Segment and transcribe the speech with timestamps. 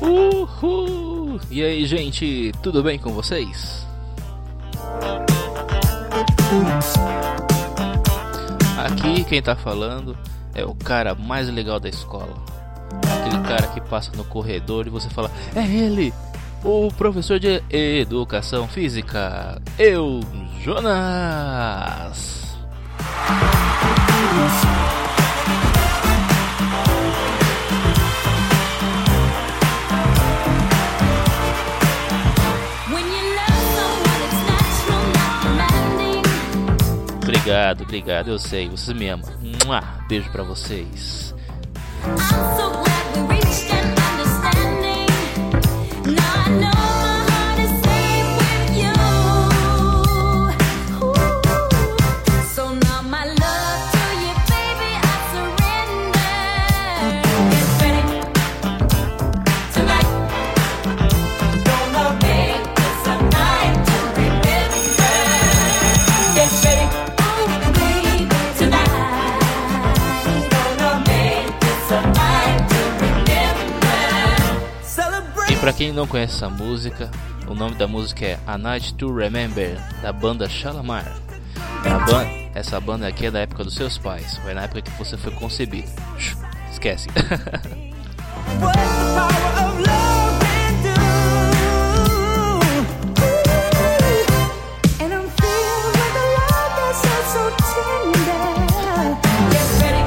[0.00, 1.40] Uhul!
[1.50, 3.86] E aí, gente, tudo bem com vocês?
[8.78, 10.16] Aqui quem tá falando
[10.54, 12.34] é o cara mais legal da escola.
[13.20, 16.12] Aquele cara que passa no corredor e você fala: "É ele,
[16.64, 20.20] o professor de educação física, eu,
[20.62, 22.40] Jonas".
[37.30, 39.30] Obrigado, obrigado, eu sei, vocês me amam.
[40.08, 41.32] Beijo pra vocês.
[75.60, 77.10] Pra quem não conhece essa música,
[77.46, 81.04] o nome da música é A Night to Remember, da banda Shalamar.
[82.06, 85.16] Ban essa banda aqui é da época dos seus pais, foi na época que você
[85.16, 85.88] foi concebido.
[86.70, 87.08] Esquece.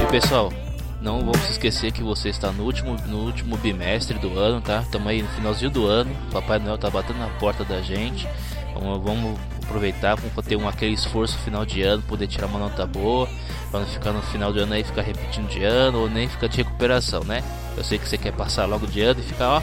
[0.00, 0.52] E pessoal,
[1.00, 4.80] não vamos esquecer que você está no último, no último bimestre do ano, tá?
[4.80, 6.10] Estamos aí no finalzinho do ano.
[6.32, 8.28] Papai Noel tá batendo na porta da gente.
[8.74, 12.86] Vamos, vamos aproveitar, vamos ter um, aquele esforço final de ano, poder tirar uma nota
[12.86, 13.28] boa,
[13.70, 16.48] para não ficar no final de ano aí ficar repetindo de ano ou nem ficar
[16.48, 17.42] de recuperação, né?
[17.76, 19.62] Eu sei que você quer passar logo de ano e ficar, ó,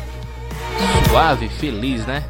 [1.09, 2.23] suave, feliz, né?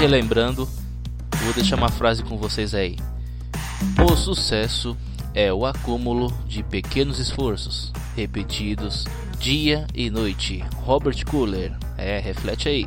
[0.00, 0.66] Relembrando,
[1.44, 2.96] vou deixar uma frase com vocês aí.
[4.02, 4.96] O sucesso
[5.34, 9.04] é o acúmulo de pequenos esforços repetidos
[9.38, 10.64] dia e noite.
[10.76, 11.76] Robert Cooler.
[11.98, 12.86] É, reflete aí.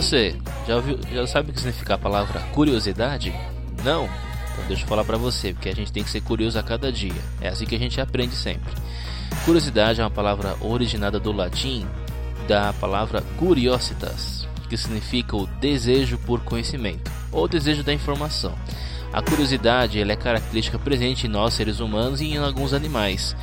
[0.00, 0.34] Você,
[0.66, 3.34] já ouviu, já sabe o que significa a palavra curiosidade?
[3.84, 4.04] Não?
[4.52, 6.90] Então deixa eu falar pra você, porque a gente tem que ser curioso a cada
[6.90, 7.20] dia.
[7.38, 8.72] É assim que a gente aprende sempre.
[9.44, 11.86] Curiosidade é uma palavra originada do latim
[12.48, 18.54] da palavra curiositas, que significa o desejo por conhecimento ou desejo da informação.
[19.12, 23.34] A curiosidade é característica presente em nós seres humanos e em alguns animais.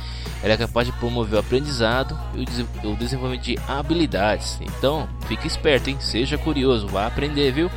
[0.42, 4.58] Ela é capaz de promover o aprendizado e o desenvolvimento de habilidades.
[4.62, 5.96] Então, fique esperto, hein?
[6.00, 7.70] Seja curioso, vá aprender, viu?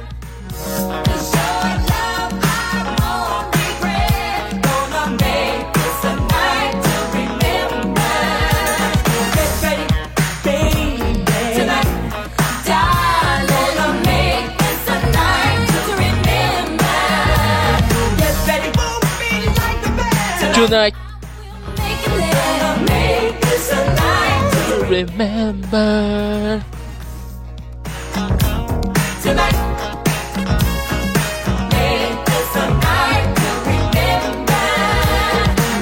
[20.62, 20.96] Tonight
[24.88, 26.62] remember.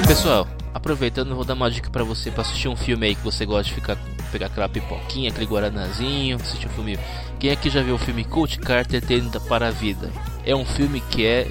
[0.06, 3.44] Pessoal, aproveitando, vou dar uma dica pra você pra assistir um filme aí que você
[3.44, 3.98] gosta de ficar
[4.32, 6.98] pegar aquela pipoquinha, aquele guaranazinho, assistir um filme.
[7.38, 10.10] Quem aqui já viu o filme Coach Carter Tenda para a Vida?
[10.42, 11.46] É um filme que é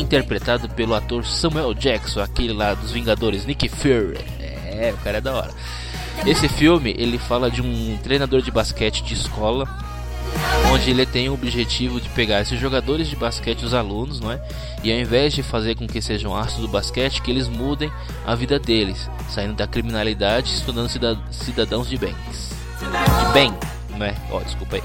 [0.00, 4.18] interpretado pelo ator Samuel Jackson, aquele lá dos Vingadores, Nick Fury.
[4.40, 5.50] É, o cara é da hora.
[6.26, 9.68] Esse filme, ele fala de um treinador de basquete de escola
[10.70, 14.40] onde ele tem o objetivo de pegar esses jogadores de basquete, os alunos, não é?
[14.82, 17.90] E ao invés de fazer com que sejam astros do basquete, que eles mudem
[18.26, 22.52] a vida deles, saindo da criminalidade, se tornando cida- cidadãos de bens.
[22.78, 23.52] De bem,
[23.96, 24.14] não é?
[24.30, 24.82] Ó, desculpa aí.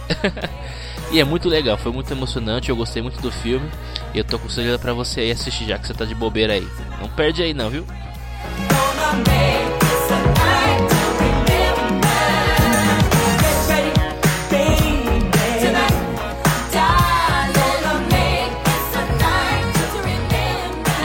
[1.12, 3.70] e é muito legal, foi muito emocionante, eu gostei muito do filme.
[4.14, 6.68] E eu tô aconselhando pra você aí assistir já que você tá de bobeira aí.
[7.02, 7.86] Não perde aí não, viu?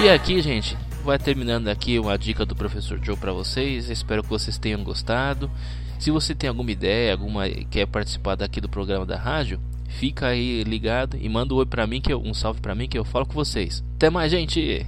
[0.00, 3.90] E aqui, gente, vai terminando aqui uma dica do professor Joe para vocês.
[3.90, 5.50] Espero que vocês tenham gostado.
[5.98, 10.62] Se você tem alguma ideia, alguma quer participar daqui do programa da rádio, fica aí
[10.62, 13.04] ligado e manda um oi para mim que eu, um salve para mim que eu
[13.04, 13.82] falo com vocês.
[13.96, 14.86] Até mais, gente.